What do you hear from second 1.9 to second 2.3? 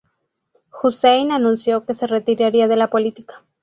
se